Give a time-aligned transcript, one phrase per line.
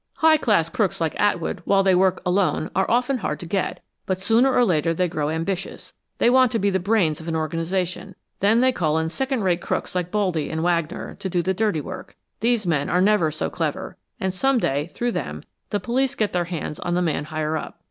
[0.15, 4.19] "High class crooks like Atwood, while they work alone, are often hard to get, but
[4.19, 5.93] sooner or later they grow ambitious.
[6.17, 8.15] They want to be the brains of an organization.
[8.39, 11.81] Then they call in second rate crooks like 'Baldy' and Wagner, to do the dirty
[11.81, 12.15] work.
[12.39, 16.45] These men are never so clever, and some day, through them, the police get their
[16.45, 17.77] hands on the man higher up.